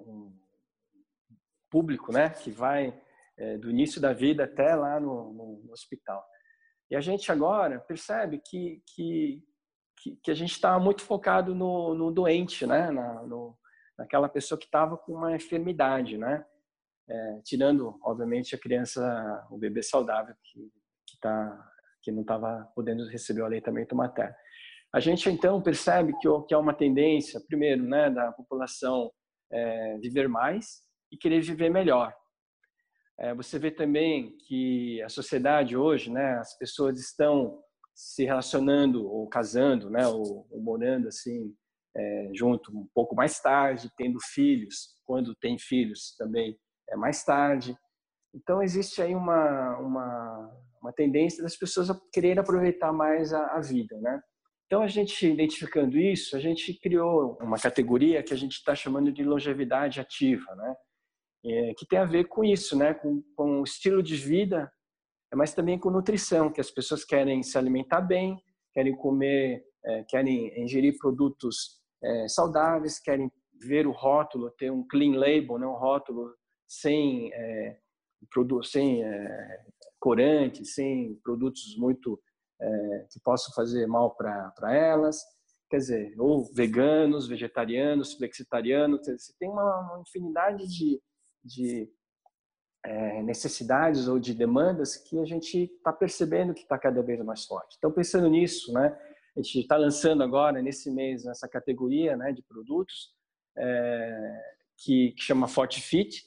[0.00, 0.34] um
[1.70, 2.98] público, né, que vai
[3.36, 6.24] é, do início da vida até lá no, no, hospital.
[6.90, 9.42] E a gente agora percebe que, que,
[9.96, 13.58] que, que a gente está muito focado no, no doente, né, na, no,
[13.98, 16.44] naquela pessoa que estava com uma enfermidade, né,
[17.08, 20.72] é, tirando, obviamente, a criança, o bebê saudável que,
[21.06, 21.70] que, tá,
[22.02, 24.34] que não estava podendo receber o aleitamento materno.
[24.92, 29.10] A gente então percebe que, que há uma tendência, primeiro, né, da população
[29.52, 32.14] é, viver mais e querer viver melhor.
[33.18, 37.60] É, você vê também que a sociedade hoje, né, as pessoas estão
[37.94, 41.54] se relacionando ou casando, né, ou, ou morando assim
[41.96, 46.58] é, junto um pouco mais tarde, tendo filhos, quando tem filhos também
[46.90, 47.76] é mais tarde.
[48.34, 53.60] Então existe aí uma uma, uma tendência das pessoas a querer aproveitar mais a, a
[53.60, 54.20] vida, né?
[54.66, 59.12] Então, a gente identificando isso, a gente criou uma categoria que a gente está chamando
[59.12, 60.74] de longevidade ativa, né?
[61.46, 62.94] É, que tem a ver com isso, né?
[62.94, 64.68] Com, com o estilo de vida,
[65.34, 68.42] mas também com nutrição, que as pessoas querem se alimentar bem,
[68.72, 75.16] querem comer, é, querem ingerir produtos é, saudáveis, querem ver o rótulo, ter um clean
[75.16, 75.66] label, né?
[75.66, 76.34] um rótulo
[76.80, 77.78] sem, é,
[78.64, 79.64] sem é,
[79.98, 82.20] corante, sem produtos muito
[82.60, 85.22] é, que possam fazer mal para elas.
[85.70, 91.00] Quer dizer, ou veganos, vegetarianos, flexitarianos, você tem uma, uma infinidade de,
[91.42, 91.90] de
[92.84, 97.44] é, necessidades ou de demandas que a gente está percebendo que está cada vez mais
[97.44, 97.76] forte.
[97.78, 98.96] Então, pensando nisso, né,
[99.36, 103.12] a gente está lançando agora, nesse mês, essa categoria né, de produtos
[103.56, 106.22] é, que, que chama Forte Fit.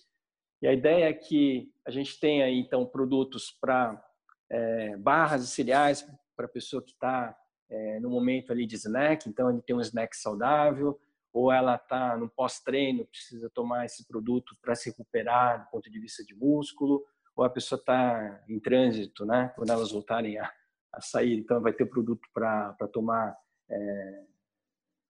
[0.62, 4.04] E a ideia é que a gente tenha, então, produtos para
[4.50, 7.38] é, barras e cereais para a pessoa que está
[7.70, 11.00] é, no momento ali de snack, então ele tem um snack saudável,
[11.34, 16.00] ou ela está no pós-treino, precisa tomar esse produto para se recuperar do ponto de
[16.00, 19.54] vista de músculo, ou a pessoa está em trânsito, né?
[19.56, 20.52] Quando elas voltarem a,
[20.91, 23.38] a sair, então vai ter produto para tomar
[23.70, 24.24] é,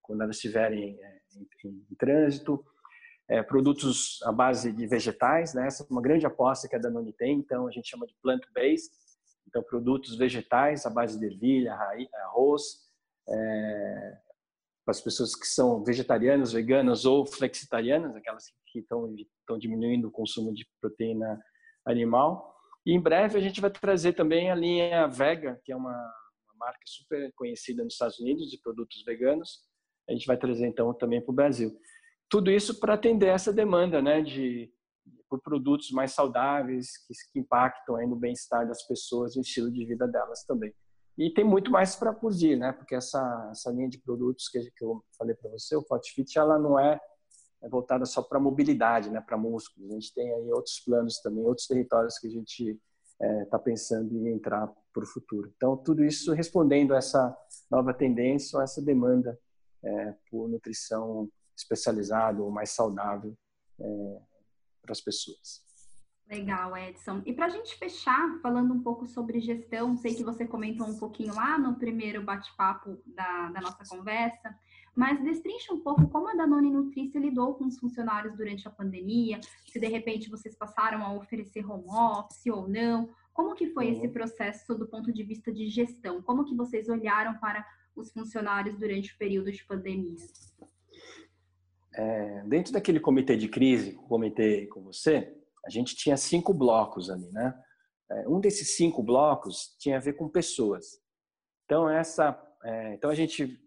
[0.01, 2.65] quando elas estiverem é, em, em, em, trânsito.
[3.29, 5.67] É, produtos à base de vegetais, né?
[5.67, 8.89] Essa é uma grande aposta que a Danone tem, então a gente chama de plant-based,
[9.47, 11.73] então, produtos vegetais à base de ervilha,
[12.25, 12.63] arroz,
[13.29, 14.17] é,
[14.85, 20.11] para as pessoas que são vegetarianas, veganas ou flexitarianas, aquelas que estão, estão diminuindo o
[20.11, 21.41] consumo de proteína
[21.85, 22.55] animal.
[22.85, 26.55] E em breve a gente vai trazer também a linha Vega, que é uma, uma
[26.57, 29.61] marca super conhecida nos Estados Unidos de produtos veganos.
[30.09, 31.77] A gente vai trazer então também para o Brasil.
[32.29, 34.71] Tudo isso para atender essa demanda, né, de
[35.29, 39.71] por produtos mais saudáveis, que, que impactam aí no bem-estar das pessoas e o estilo
[39.71, 40.73] de vida delas também.
[41.17, 42.71] E tem muito mais para por né?
[42.71, 46.59] Porque essa, essa linha de produtos que, que eu falei para você, o Fit, ela
[46.59, 46.99] não é,
[47.63, 49.19] é voltada só para mobilidade, né?
[49.19, 49.89] Para músculos.
[49.89, 52.79] A gente tem aí outros planos também, outros territórios que a gente
[53.19, 55.51] está é, tá pensando em entrar para o futuro.
[55.57, 57.35] Então, tudo isso respondendo a essa
[57.69, 59.37] nova tendência, essa demanda
[59.83, 63.35] é, por nutrição especializada ou mais saudável
[63.79, 64.21] é,
[64.81, 65.65] para as pessoas.
[66.29, 67.21] Legal, Edson.
[67.25, 70.97] E para a gente fechar, falando um pouco sobre gestão, sei que você comentou um
[70.97, 74.53] pouquinho lá no primeiro bate-papo da, da, nossa conversa,
[74.93, 79.39] mas destrincha um pouco como a Danone Nutrícia lidou com os funcionários durante a pandemia,
[79.71, 83.91] se de repente vocês passaram a oferecer home office ou não, como que foi uhum.
[83.93, 86.21] esse processo do ponto de vista de gestão?
[86.21, 87.65] Como que vocês olharam para
[87.95, 90.25] os funcionários durante o período de pandemia?
[91.97, 96.53] É, dentro daquele comitê de crise que eu comentei com você, a gente tinha cinco
[96.53, 97.53] blocos ali, né?
[98.09, 101.01] É, um desses cinco blocos tinha a ver com pessoas.
[101.65, 103.59] Então essa, é, então a gente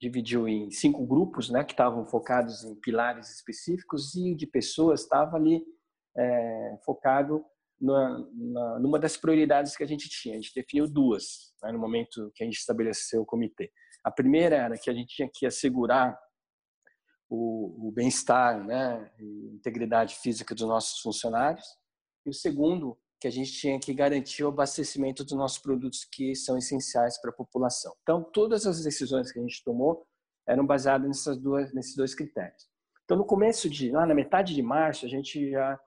[0.00, 5.36] dividiu em cinco grupos, né, que estavam focados em pilares específicos e de pessoas estava
[5.36, 5.64] ali
[6.14, 7.42] é, focado
[7.80, 10.34] na, na, numa das prioridades que a gente tinha.
[10.34, 13.70] A gente definiu duas né, no momento que a gente estabeleceu o comitê.
[14.04, 16.18] A primeira era que a gente tinha que assegurar
[17.28, 21.66] o, o bem-estar, né, integridade física dos nossos funcionários.
[22.24, 26.34] E o segundo, que a gente tinha que garantir o abastecimento dos nossos produtos que
[26.34, 27.94] são essenciais para a população.
[28.02, 30.06] Então, todas as decisões que a gente tomou
[30.46, 32.68] eram baseadas nessas duas, nesses dois critérios.
[33.04, 35.80] Então, no começo de, lá na metade de março, a gente já,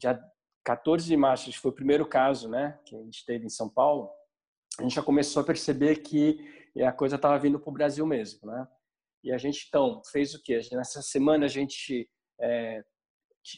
[0.00, 0.20] já
[0.64, 4.10] 14 de março, foi o primeiro caso, né, que a gente teve em São Paulo,
[4.78, 6.40] a gente já começou a perceber que
[6.84, 8.66] a coisa estava vindo para o Brasil mesmo, né?
[9.24, 10.60] E a gente então fez o quê?
[10.72, 12.08] Nessa semana a gente
[12.38, 12.84] é,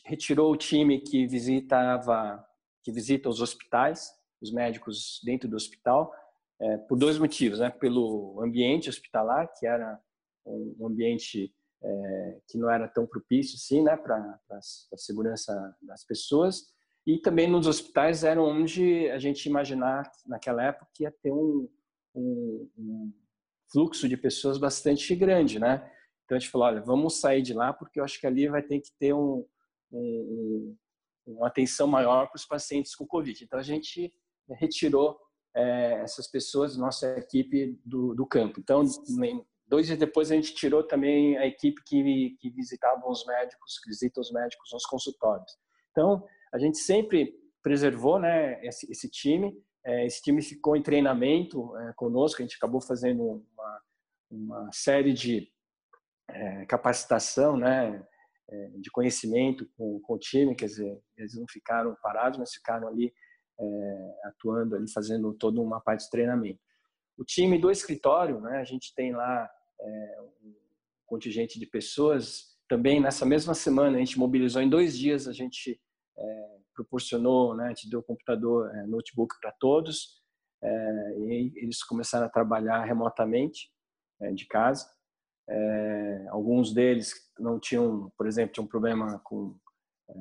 [0.04, 2.42] retirou o time que visitava,
[2.84, 4.08] que visita os hospitais,
[4.40, 6.12] os médicos dentro do hospital,
[6.60, 7.68] é, por dois motivos, né?
[7.68, 10.00] Pelo ambiente hospitalar, que era
[10.46, 11.52] um ambiente
[11.82, 14.16] é, que não era tão propício assim, né, para
[14.52, 16.64] a segurança das pessoas,
[17.06, 21.68] e também nos hospitais era onde a gente imaginar naquela época que ia ter um,
[22.14, 23.12] um, um
[23.70, 25.90] fluxo de pessoas bastante grande, né?
[26.24, 28.62] Então a gente falou, olha, vamos sair de lá porque eu acho que ali vai
[28.62, 29.46] ter que ter um,
[29.92, 30.76] um,
[31.26, 33.44] uma atenção maior para os pacientes com Covid.
[33.44, 34.12] Então a gente
[34.50, 35.18] retirou
[35.54, 38.60] é, essas pessoas, nossa equipe do, do campo.
[38.60, 38.82] Então
[39.66, 43.88] dois dias depois a gente tirou também a equipe que, que visitava os médicos, que
[43.88, 45.52] visita os médicos nos consultórios.
[45.90, 49.52] Então a gente sempre preservou, né, esse, esse time
[50.06, 53.82] esse time ficou em treinamento é, conosco, a gente acabou fazendo uma,
[54.30, 55.48] uma série de
[56.28, 58.04] é, capacitação, né,
[58.48, 62.88] é, de conhecimento com, com, o time, quer dizer, eles não ficaram parados, mas ficaram
[62.88, 63.12] ali
[63.58, 66.60] é, atuando, ali fazendo toda uma parte de treinamento.
[67.16, 69.48] O time do escritório, né, a gente tem lá
[69.80, 70.54] é, um
[71.06, 75.80] contingente de pessoas, também nessa mesma semana a gente mobilizou em dois dias, a gente
[76.18, 80.20] é, proporcionou, né, gente deu computador, é, notebook para todos,
[80.62, 83.70] é, e eles começaram a trabalhar remotamente
[84.20, 84.88] é, de casa.
[85.48, 89.56] É, alguns deles não tinham, por exemplo, tinham um problema com
[90.08, 90.14] é,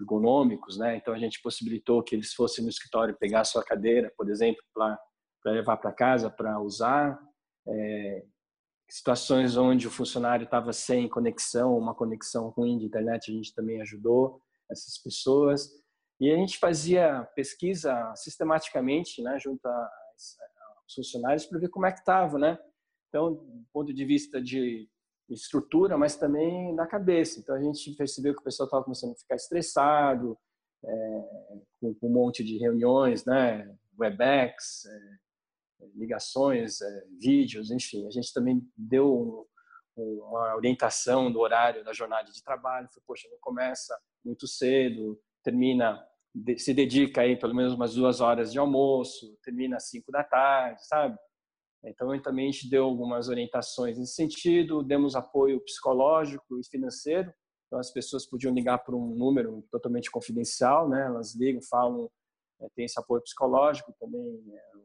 [0.00, 0.96] ergonômicos, né?
[0.96, 4.62] Então a gente possibilitou que eles fossem no escritório pegar a sua cadeira, por exemplo,
[4.72, 4.98] para
[5.46, 7.18] levar para casa para usar.
[8.90, 13.80] situações onde o funcionário estava sem conexão, uma conexão ruim de internet, a gente também
[13.82, 15.68] ajudou essas pessoas.
[16.20, 22.00] E a gente fazia pesquisa sistematicamente, né, junto aos funcionários para ver como é que
[22.00, 22.58] estava, né?
[23.08, 24.88] Então, do ponto de vista de
[25.28, 27.38] estrutura, mas também da cabeça.
[27.38, 30.36] Então, a gente percebeu que o pessoal estava começando a ficar estressado,
[30.84, 31.24] é,
[31.80, 33.74] com, com, um monte de reuniões, né?
[33.98, 38.06] Webex, é, ligações, é, vídeos, enfim.
[38.06, 39.46] A gente também deu
[40.02, 42.88] uma orientação do horário da jornada de trabalho.
[42.92, 46.04] Foi, poxa, não começa muito cedo, termina,
[46.56, 50.86] se dedica aí pelo menos umas duas horas de almoço, termina às cinco da tarde,
[50.86, 51.18] sabe?
[51.84, 57.32] Então, também a gente deu algumas orientações nesse sentido, demos apoio psicológico e financeiro.
[57.66, 61.06] Então, as pessoas podiam ligar para um número totalmente confidencial, né?
[61.06, 62.10] Elas ligam, falam,
[62.60, 64.78] é, tem esse apoio psicológico também, é,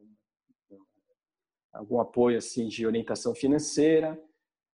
[1.74, 4.22] algum apoio assim de orientação financeira.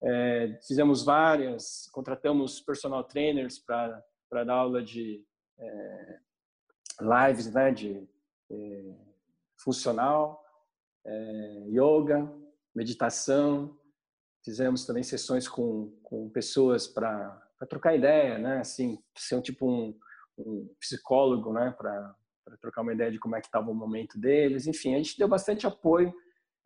[0.03, 4.05] É, fizemos várias, contratamos personal trainers para
[4.45, 5.25] dar aula de
[5.59, 6.19] é,
[7.01, 8.09] lives, né, de
[8.51, 8.95] é,
[9.57, 10.45] funcional,
[11.05, 12.33] é, yoga,
[12.75, 13.77] meditação.
[14.45, 19.99] Fizemos também sessões com, com pessoas para trocar ideia, né, assim, ser um tipo um,
[20.39, 22.15] um psicólogo, né, para
[22.61, 24.69] trocar uma ideia de como é que estava o momento deles.
[24.69, 26.15] Enfim, a gente deu bastante apoio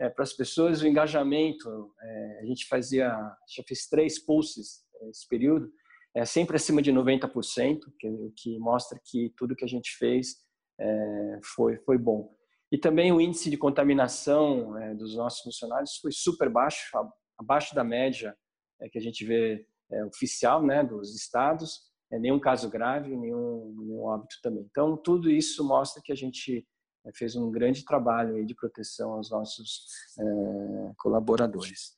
[0.01, 1.93] é, para as pessoas, o engajamento.
[2.01, 3.09] É, a gente fazia,
[3.55, 5.73] já fiz três pulses nesse período
[6.15, 10.37] é sempre acima de 90%, que, o que mostra que tudo que a gente fez
[10.79, 12.35] é, foi, foi bom.
[12.71, 16.91] E também o índice de contaminação é, dos nossos funcionários foi super baixo,
[17.39, 18.37] abaixo da média
[18.81, 23.75] é, que a gente vê é, oficial né, dos estados, é, nenhum caso grave, nenhum,
[23.79, 24.67] nenhum óbito também.
[24.71, 26.63] Então, tudo isso mostra que a gente é,
[27.15, 29.87] fez um grande trabalho de proteção aos nossos
[30.19, 31.95] é, colaboradores.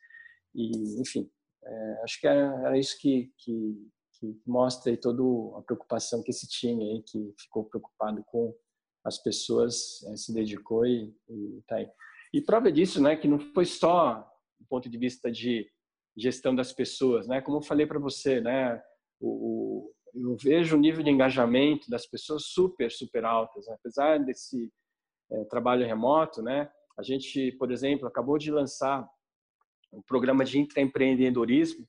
[0.54, 1.30] E, enfim,
[2.02, 5.22] acho que era, era isso que, que, que mostra toda
[5.58, 8.54] a preocupação que esse time aí que ficou preocupado com
[9.04, 11.88] as pessoas é, se dedicou e, e tá aí.
[12.32, 14.20] E prova disso, né, que não foi só
[14.58, 15.68] do ponto de vista de
[16.16, 17.40] gestão das pessoas, né?
[17.40, 18.80] Como eu falei para você, né,
[19.20, 23.74] o, o, eu vejo o nível de engajamento das pessoas super, super altas, né?
[23.74, 24.72] apesar desse
[25.35, 26.70] é, trabalho remoto, né?
[26.97, 29.09] A gente, por exemplo, acabou de lançar
[29.93, 31.87] um programa de intraempreendedorismo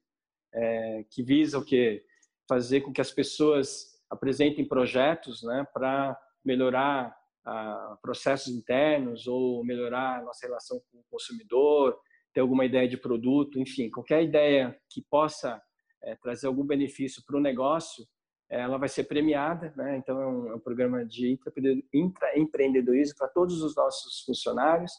[0.54, 2.04] é, que visa o quê?
[2.48, 10.24] fazer com que as pessoas apresentem projetos né, para melhorar ah, processos internos ou melhorar
[10.24, 11.98] nossa relação com o consumidor,
[12.34, 15.62] ter alguma ideia de produto, enfim, qualquer ideia que possa
[16.04, 18.06] é, trazer algum benefício para o negócio,
[18.50, 19.98] ela vai ser premiada, né?
[19.98, 21.39] Então é um, é um programa de
[21.93, 24.91] intraempreendedorismo para todos os nossos funcionários.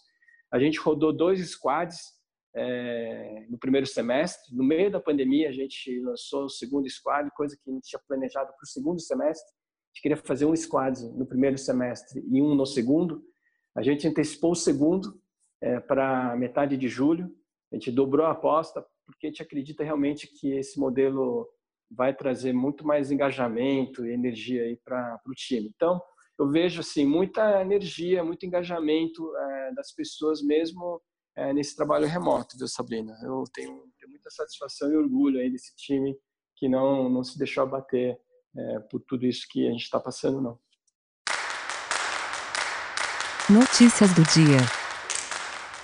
[0.51, 2.17] A gente rodou dois squads
[2.55, 4.55] é, no primeiro semestre.
[4.55, 8.01] No meio da pandemia, a gente lançou o segundo squad, coisa que a gente tinha
[8.09, 9.53] planejado para o segundo semestre.
[9.93, 13.23] gente queria fazer um squad no primeiro semestre e um no segundo.
[13.77, 15.21] A gente antecipou o segundo
[15.61, 17.31] é, para metade de julho.
[17.71, 21.49] A gente dobrou a aposta porque a gente acredita realmente que esse modelo
[21.91, 25.71] vai trazer muito mais engajamento e energia aí para o time.
[25.75, 26.01] Então,
[26.39, 31.01] eu vejo assim muita energia, muito engajamento é, das pessoas mesmo
[31.37, 33.13] é, nesse trabalho remoto, viu, Sabrina?
[33.23, 36.17] Eu tenho, tenho, muita satisfação e orgulho aí desse time
[36.57, 38.19] que não não se deixou abater
[38.57, 40.59] é, por tudo isso que a gente está passando, não.
[43.49, 44.86] Notícias do dia.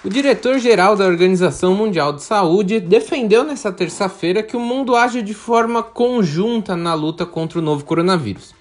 [0.04, 5.32] O diretor-geral da Organização Mundial de Saúde defendeu nesta terça-feira que o mundo age de
[5.32, 8.52] forma conjunta na luta contra o novo coronavírus.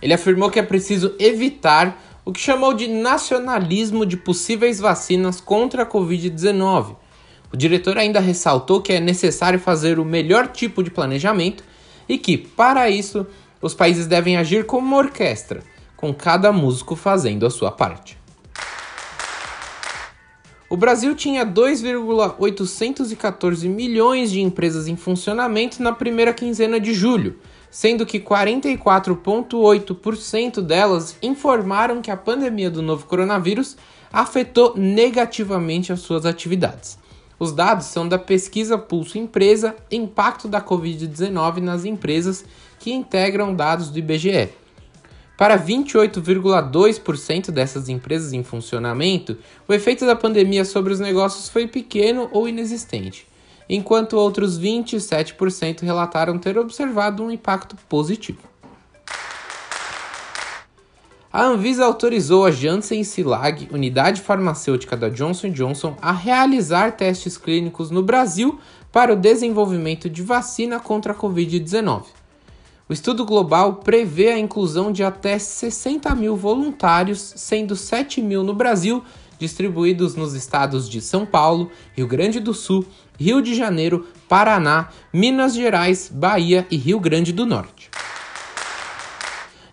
[0.00, 5.82] Ele afirmou que é preciso evitar o que chamou de nacionalismo de possíveis vacinas contra
[5.82, 6.94] a Covid-19.
[7.52, 11.64] O diretor ainda ressaltou que é necessário fazer o melhor tipo de planejamento
[12.08, 13.26] e que, para isso,
[13.60, 15.64] os países devem agir como uma orquestra,
[15.96, 18.16] com cada músico fazendo a sua parte.
[20.74, 27.38] O Brasil tinha 2,814 milhões de empresas em funcionamento na primeira quinzena de julho,
[27.70, 33.76] sendo que 44,8% delas informaram que a pandemia do novo coronavírus
[34.12, 36.98] afetou negativamente as suas atividades.
[37.38, 42.44] Os dados são da pesquisa Pulso Empresa Impacto da Covid-19 nas empresas
[42.80, 44.63] que integram dados do IBGE.
[45.36, 52.28] Para 28,2% dessas empresas em funcionamento, o efeito da pandemia sobre os negócios foi pequeno
[52.30, 53.26] ou inexistente,
[53.68, 58.54] enquanto outros 27% relataram ter observado um impacto positivo.
[61.32, 67.90] A Anvisa autorizou a Janssen Silag, unidade farmacêutica da Johnson Johnson, a realizar testes clínicos
[67.90, 68.60] no Brasil
[68.92, 72.04] para o desenvolvimento de vacina contra a Covid-19.
[72.86, 78.52] O estudo global prevê a inclusão de até 60 mil voluntários, sendo 7 mil no
[78.52, 79.02] Brasil,
[79.38, 82.84] distribuídos nos estados de São Paulo, Rio Grande do Sul,
[83.18, 87.88] Rio de Janeiro, Paraná, Minas Gerais, Bahia e Rio Grande do Norte.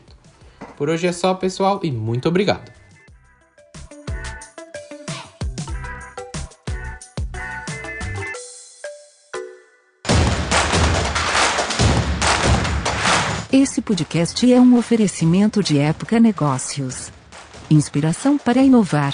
[0.75, 2.71] Por hoje é só, pessoal, e muito obrigado.
[13.53, 17.11] Esse podcast é um oferecimento de Época Negócios.
[17.69, 19.13] Inspiração para inovar.